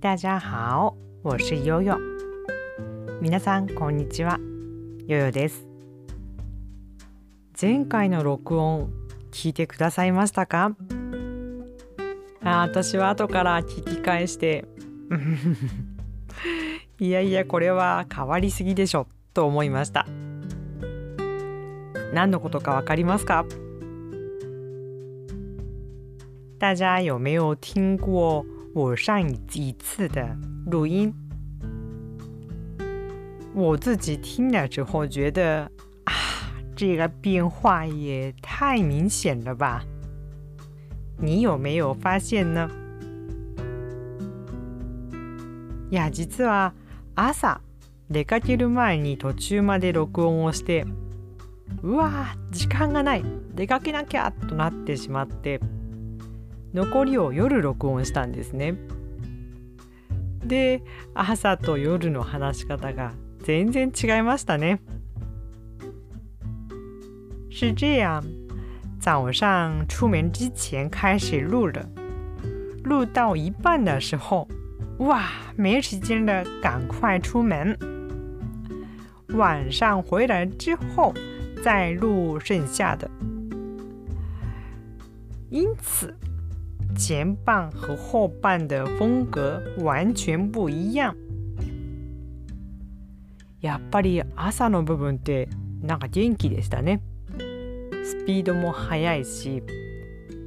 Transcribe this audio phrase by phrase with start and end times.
[0.00, 1.94] 大家好，我是悠悠。
[3.20, 4.38] 皆さんこんにちは、
[5.06, 5.66] ヨヨです。
[7.60, 8.90] 前回の録音
[9.30, 10.74] 聞いてくださいましたか？
[12.42, 14.64] あ私は後から聞き返して、
[16.98, 20.06] いやいやこれは変わりすぎでしょと思いました。
[22.14, 23.44] 何のことかわかりますか？
[26.58, 29.20] 大家有没有听过我上
[29.52, 31.12] 一次的录音？
[33.52, 35.64] 我自己听了之后觉得
[36.04, 36.14] 啊，
[36.76, 39.82] 这个变化也太明显了吧？
[41.18, 42.70] 你有没有发现呢？
[45.90, 46.72] いや実は
[47.16, 47.60] 朝
[48.08, 50.86] 出かける前に途中まで録音をして
[51.82, 55.60] うわ時間がない出かけなきゃとなってしまって
[56.73, 58.75] 残りを夜録音したんですね。
[60.45, 64.79] で朝と夜の話し方が全然違いましたね。
[67.49, 68.21] 是这样，
[68.99, 71.87] 早上出门之前开始录了，
[72.83, 74.47] 录到一半的时候，
[74.99, 75.23] 哇，
[75.55, 77.77] 没时间了，赶快出门。
[79.29, 81.13] 晚上回来之后
[81.63, 83.09] 再录剩下的，
[85.49, 86.13] 因此
[86.96, 91.14] 前半和后半的風格完全不一樣。
[93.60, 95.48] やっぱり朝の部分って
[95.82, 97.02] なんか元気でしたね。
[98.04, 99.62] スピードも速いし、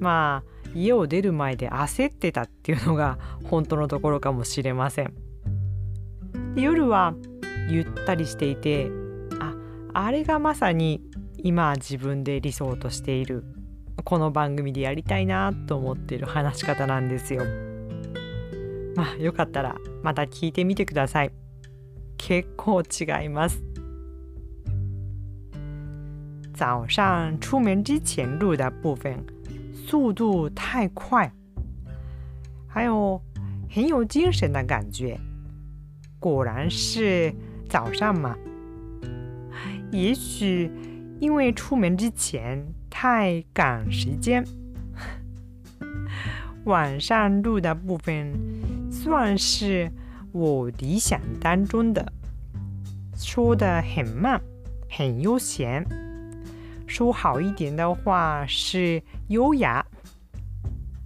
[0.00, 5.14] まあ家を出る前で焦ってたっていうのが本当のところかもしれません。
[6.56, 7.14] 夜は
[7.68, 8.90] ゆったりしていて、
[9.40, 9.54] あ、
[9.92, 11.02] あれがまさに
[11.38, 13.44] 今自分で理想としている
[14.04, 17.42] この番組でやりたいなと思っている話し方なんですよ。
[18.94, 21.30] まあよかったらまた聞いてみてください。
[22.18, 23.62] 結構違います。
[26.54, 29.24] 早上出門之前錄的部分
[29.88, 31.32] 速度太快，
[32.68, 33.20] 還有
[33.70, 35.18] 很有精神的感覺。
[36.20, 37.32] 果然是
[37.70, 38.36] 早上嘛。
[39.90, 40.70] 也許
[41.20, 42.66] 因為出門之前
[43.06, 44.42] 太赶时间，
[46.64, 48.32] 晚上录的部分
[48.90, 49.92] 算是
[50.32, 52.10] 我理想当中的，
[53.14, 54.40] 说得很慢，
[54.88, 55.84] 很悠闲，
[56.86, 59.84] 说好一点的话是优雅，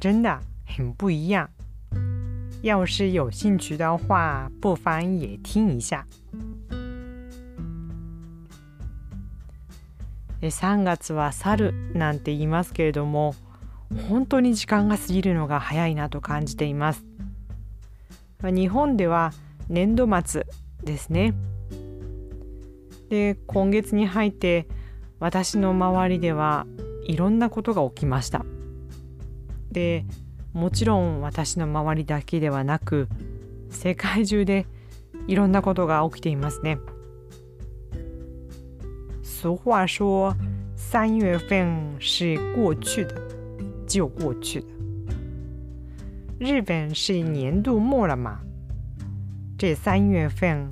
[0.00, 1.50] 真的很不一样。
[2.62, 6.06] 要是有兴趣的话，不妨也听一下。
[10.42, 13.34] 3月は去るなんて言いますけれども
[14.08, 17.04] 本当に時間が過ぎるのが早いなと感じています。
[18.42, 19.32] 日本では
[19.68, 20.46] 年度末
[20.82, 21.34] ですね。
[23.08, 24.66] で今月に入って
[25.18, 26.66] 私の周りでは
[27.04, 28.44] いろんなことが起きました。
[29.72, 30.04] で
[30.52, 33.08] もちろん私の周りだけではなく
[33.68, 34.66] 世界中で
[35.26, 36.78] いろんなことが起きていますね。
[39.40, 40.36] 俗话说，
[40.76, 41.66] 三月份
[41.98, 43.14] 是过去的，
[43.86, 44.66] 就过去的。
[46.38, 48.38] 日本是年度末了嘛？
[49.56, 50.70] 这三月份，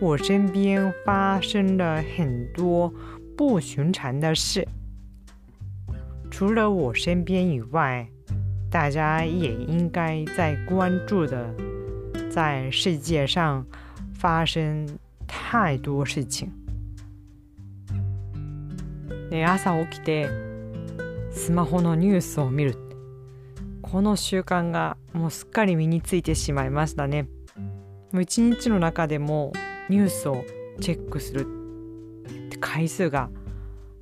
[0.00, 2.92] 我身边发生了很多
[3.36, 4.66] 不寻常的事。
[6.28, 8.04] 除了我身边以外，
[8.68, 11.54] 大家也应该在关注的，
[12.28, 13.64] 在世界上
[14.12, 14.88] 发生
[15.24, 16.50] 太多事情。
[19.30, 20.28] で朝起きて
[21.30, 22.76] スマホのニュースを見る
[23.82, 27.28] この習慣がもうすっかり身についてしまいましたね。
[28.12, 29.52] もう一日の中でも
[29.88, 30.44] ニュースを
[30.80, 31.46] チェックする
[32.60, 33.30] 回数が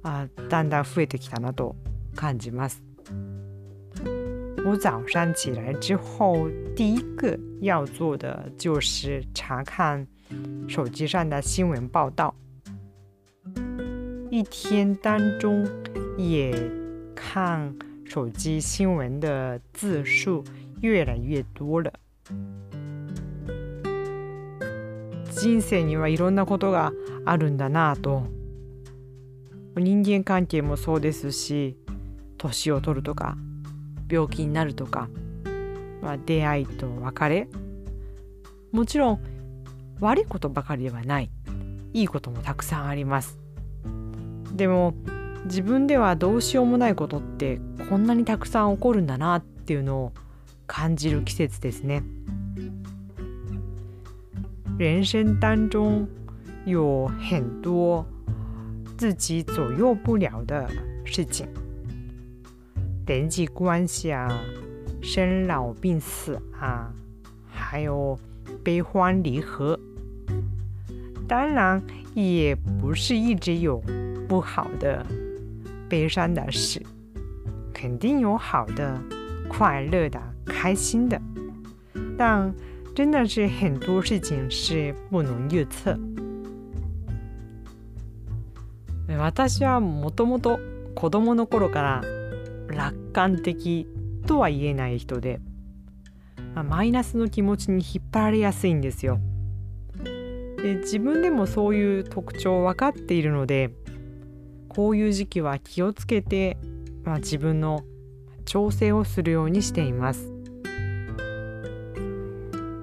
[0.02, 1.76] あだんだん増えてきたなと
[2.14, 2.82] 感じます。
[4.64, 7.28] 我早上起来之後第一個
[7.60, 10.04] 要做的就是查看
[10.66, 12.34] 手機上的新聞報道。
[14.50, 15.64] 天當中
[16.16, 16.54] 也
[17.14, 20.44] 看手機新聞的字數
[20.80, 21.92] 越來越多了。
[25.30, 26.92] 人生にはいろんなことが
[27.24, 28.24] あるんだなと。
[29.76, 31.76] 人間関係もそうですし
[32.38, 33.36] 年を取るとか
[34.10, 35.10] 病気になるとか、
[36.00, 37.48] まあ、出会いと別れ。
[38.72, 39.20] もちろん
[40.00, 41.30] 悪いことばかりではない。
[41.92, 43.45] いいこともたくさんあります。
[44.56, 44.94] でも
[45.44, 50.12] 自分ではどうしようもないことってこんなにたくさん起こるんだなっていうのを
[50.66, 52.02] 感じる季節ですね
[54.78, 56.08] 人生当中
[56.64, 58.04] 有很多
[58.98, 60.68] 自己左右不了的
[61.04, 61.46] 事情，
[63.06, 64.28] 人际关系啊，
[65.02, 66.90] 生老病死啊，
[67.48, 68.18] 还有
[68.64, 69.78] 悲欢离合。
[71.28, 71.82] 当然，
[72.14, 73.82] 也不是一直有
[74.28, 75.04] 不好的、
[75.88, 76.82] 悲伤的事，
[77.72, 79.00] 肯定有好的、
[79.48, 81.20] 快乐的、开心的，
[82.16, 82.54] 但。
[82.96, 85.98] 真的是很多事情是不能预测。
[89.18, 90.58] 私はもともと
[90.94, 92.02] 子供の頃から
[92.74, 93.86] 楽観的
[94.26, 95.40] とは言えない人で、
[96.54, 99.20] まあ、マイナスの気持ちに引っ張られやすいんですよ。
[100.62, 103.72] で自分でもそういう特徴分かっているので
[104.76, 106.58] こういう時期は気をつけて、
[107.02, 107.82] まあ、自分の
[108.44, 110.30] 調整をするようにしています。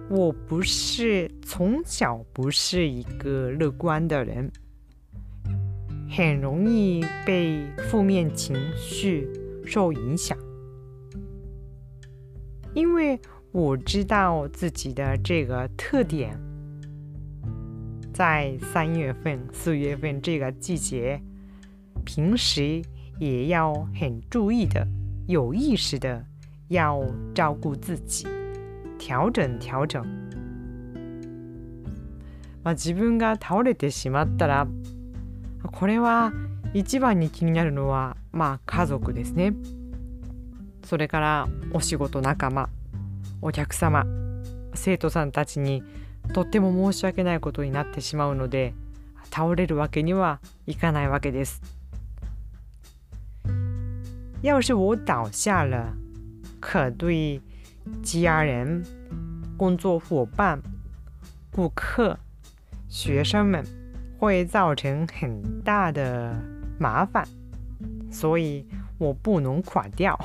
[0.10, 4.52] 我不是从小不是一个乐观的人，
[6.10, 9.30] 很容易被负面情绪
[9.64, 10.36] 受影响。
[12.74, 13.20] 因为
[13.52, 16.40] 我知道自己的这个特点，
[18.12, 21.22] 在三月份、四月份这个季节，
[22.06, 22.82] 平时
[23.20, 24.88] 也要很注意的、
[25.28, 26.24] 有意识的
[26.70, 27.04] 要
[27.34, 28.28] 照顾自己。
[29.04, 30.02] 調整調整
[32.64, 34.68] まあ、自分が倒れてしまったら
[35.74, 36.32] これは
[36.74, 39.54] 一番に気になるのはまあ家族ですね
[40.86, 42.70] それからお仕事仲間
[43.42, 44.06] お客様
[44.74, 45.84] 生徒さんたちに
[46.34, 48.74] とっても申し訳ないことになってしまうので
[49.30, 51.83] 倒れるわけにはいかないわけです。
[54.43, 55.95] 要是我倒下了，
[56.61, 57.41] 可对
[58.03, 58.85] 家人、
[59.57, 60.63] 工作伙伴、
[61.53, 62.19] 顾客、
[62.89, 63.65] 学生们
[64.19, 66.41] 会造成很大的
[66.79, 67.27] 麻烦，
[68.11, 68.65] 所以
[68.99, 70.19] 我不能垮掉。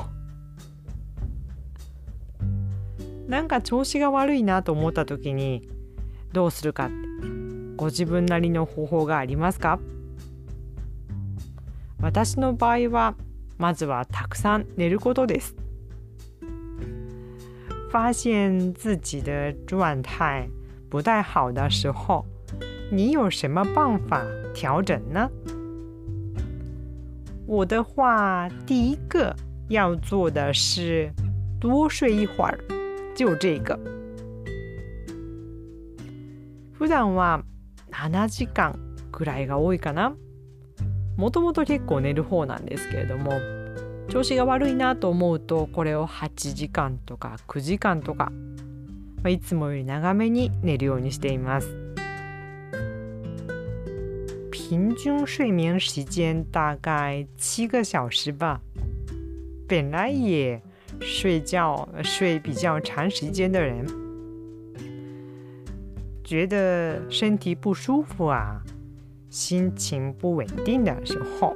[3.27, 5.67] なんか調子が悪いなと思った時に
[6.33, 6.91] どうするか
[7.77, 9.79] ご自分なりの方法がありますか
[11.99, 13.15] 私の場合は
[13.57, 15.55] まずはたくさん寝ることです。
[17.91, 20.49] 发现自己的状态
[20.89, 22.25] 不太好的时候，
[22.91, 25.29] 你有什么办法调整呢？
[27.45, 29.35] 我的话，第一个
[29.69, 31.13] 要做的是
[31.59, 32.57] 多睡一会儿，
[33.15, 33.79] 就这个。
[36.73, 37.43] 普段は
[37.91, 38.73] 7時間
[39.11, 40.15] くらいが多いかな。
[41.18, 43.32] もともと結構寝る方なんですけれども。
[44.10, 48.32] 調子が悪いなと思うとこれを8時間とか9時間とか、
[49.16, 51.68] まあ、いつもより長めに寝るようにしています。
[54.50, 58.62] 平均睡眠时间大概七个小时吧。
[59.68, 60.62] 本来也
[61.00, 63.86] 睡觉睡比较长时间的人，
[66.24, 68.62] 觉得身体不舒服啊，
[69.30, 71.54] 心情不稳定的时候。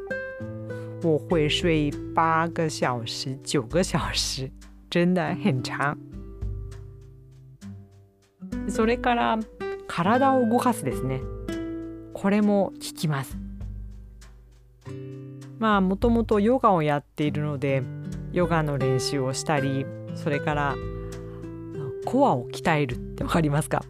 [1.02, 4.50] 我会睡八个小时、九个小时，
[4.90, 5.96] 真的很長。
[8.68, 9.38] それから
[9.88, 11.20] 体を動かすですね。
[12.12, 13.36] これも効きます。
[15.58, 17.82] まあもともとヨガをやっているので
[18.32, 20.76] ヨガの練習をしたりそれから
[22.04, 23.84] コアを鍛えるって分かりますか？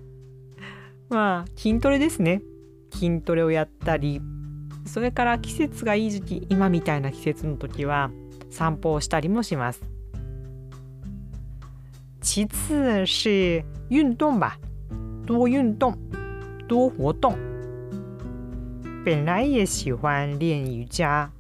[1.09, 2.43] まあ筋トレですね
[2.93, 4.21] 筋トレをやったり
[4.87, 8.11] それから季節がいい時期今みたいな季節の時は
[8.51, 9.83] 散歩をしたりもします。
[12.21, 14.59] 其次是运动吧。
[15.27, 15.97] 多运动
[16.69, 17.37] 多活动。
[19.05, 21.31] 本来也喜欢练瑜伽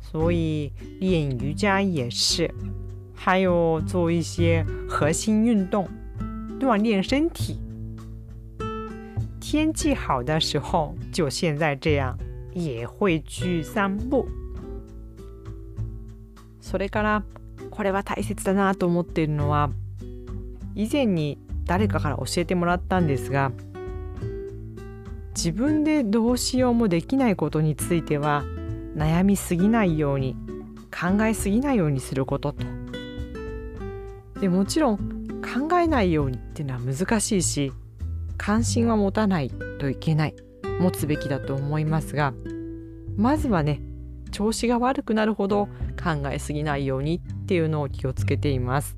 [0.00, 2.52] 所以练瑜伽也是。
[3.14, 5.88] 还有做一些核心运动
[6.60, 7.67] 锻炼身体。
[9.50, 12.14] 天气好的时候就现在这样
[12.52, 14.28] 也会去散歩
[16.60, 17.24] それから
[17.70, 19.70] これは大切だなと思っているのは
[20.74, 23.50] 以前に誰かから教えてもらったんですが
[25.34, 28.44] 自分でどうしようもできないことについては
[28.94, 30.36] 悩みすぎないように
[30.92, 32.66] 考えすぎないようにすることと。
[34.42, 34.98] でもちろん
[35.40, 37.72] 考えないようにっていうのは難しいし
[38.38, 40.34] 関心は持たないといけない
[40.80, 42.32] 持つべきだと思いますが
[43.16, 43.82] まずはね
[44.30, 45.66] 調子が悪くなるほど
[46.02, 48.96] 考えすぎないようにっていうのを気をつけています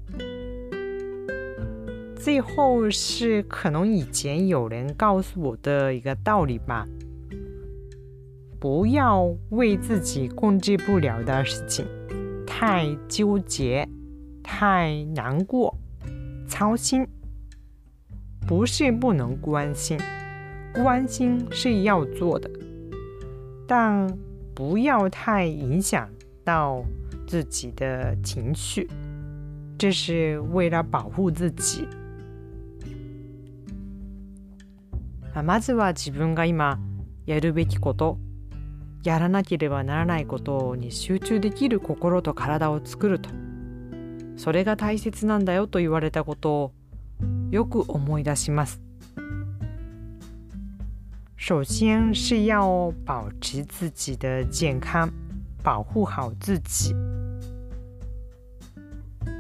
[2.23, 6.87] 最后是可能以前有人告诉我的一个道理吧。
[8.61, 11.87] 不要为自己控制不了的事情
[12.47, 13.89] 太纠结、
[14.43, 15.75] 太难过、
[16.47, 17.09] 操心。
[18.47, 19.99] 不是不能关心，
[20.75, 22.51] 关心是要做的，
[23.67, 24.07] 但
[24.55, 26.09] 不要太影响
[26.45, 26.85] 到
[27.27, 28.89] 自己的情绪。
[29.79, 31.87] 这是为了保护自己。
[35.45, 36.79] まずは自分が今
[37.27, 38.19] やるべきこと。
[39.03, 43.31] やらなければならないことに集中できる心と体を作ると
[44.37, 46.73] それが大切なんだよと言われたことを
[47.52, 48.82] よく思い出します
[51.36, 55.10] 首先是要保持自己的健康
[55.64, 56.96] 保护好自己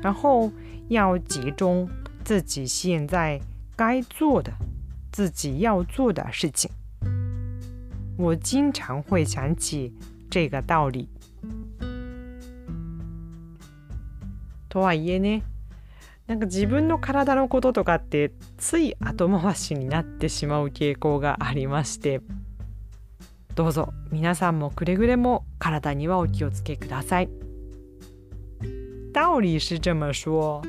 [0.02, 0.52] 然后
[0.90, 1.90] 要集中
[2.24, 3.42] 自己现在
[3.76, 4.54] 该做的
[5.12, 6.70] 自己要做的事情
[8.18, 9.94] 我经常会想起
[10.30, 11.10] 这个道理。
[14.76, 15.42] とはいえね
[16.31, 22.21] なんか自分の体のこととかってつい後回しになってしまう傾向がありまして
[23.57, 27.29] どうぞ皆さんもくれぐれも体にはお気をつけください。
[29.13, 30.63] 道理是这么说，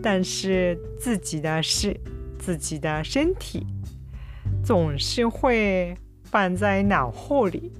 [0.00, 2.00] 但是自己的事、
[2.38, 3.66] 自己的身体
[4.62, 7.72] 总是会放在脑后里，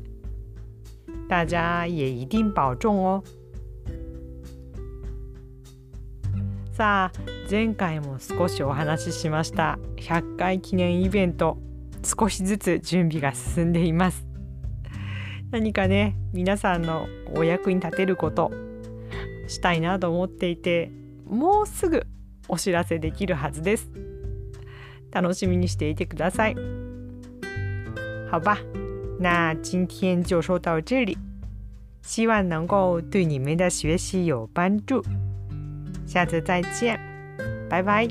[1.29, 3.23] 大家也一定保重哦。
[6.77, 9.79] さあ前回も少しお話ししました。
[9.95, 11.57] 100回記念イベント。
[12.03, 14.27] 少しずつ準備が進んでいます。
[15.53, 18.51] 何かね皆さんのお役に立てること
[19.47, 20.91] したいなと思っていて
[21.25, 22.09] もうすぐ
[22.49, 23.89] お知らせできるはずです。
[25.13, 26.57] 楽しみにしていてください。
[28.33, 28.59] 好吧，
[29.21, 31.17] 那今天就说到这里，
[32.03, 35.05] 希望能够对你们的学习有帮助。
[36.15, 36.97] 下次再见，
[37.69, 38.07] 拜拜。